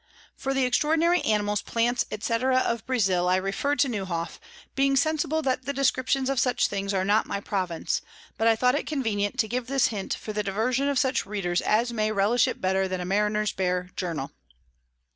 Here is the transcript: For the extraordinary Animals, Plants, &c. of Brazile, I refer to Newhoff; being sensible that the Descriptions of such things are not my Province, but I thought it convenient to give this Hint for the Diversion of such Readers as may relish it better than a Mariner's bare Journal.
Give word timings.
For 0.35 0.55
the 0.55 0.65
extraordinary 0.65 1.21
Animals, 1.21 1.61
Plants, 1.61 2.05
&c. 2.21 2.33
of 2.33 2.83
Brazile, 2.87 3.29
I 3.29 3.35
refer 3.35 3.75
to 3.75 3.87
Newhoff; 3.87 4.39
being 4.73 4.95
sensible 4.95 5.43
that 5.43 5.65
the 5.65 5.73
Descriptions 5.73 6.27
of 6.27 6.39
such 6.39 6.65
things 6.65 6.91
are 6.91 7.05
not 7.05 7.27
my 7.27 7.39
Province, 7.39 8.01
but 8.35 8.47
I 8.47 8.55
thought 8.55 8.73
it 8.73 8.87
convenient 8.87 9.37
to 9.37 9.47
give 9.47 9.67
this 9.67 9.89
Hint 9.89 10.15
for 10.15 10.33
the 10.33 10.41
Diversion 10.41 10.89
of 10.89 10.97
such 10.97 11.27
Readers 11.27 11.61
as 11.61 11.93
may 11.93 12.11
relish 12.11 12.47
it 12.47 12.59
better 12.59 12.87
than 12.87 12.99
a 12.99 13.05
Mariner's 13.05 13.53
bare 13.53 13.91
Journal. 13.95 14.31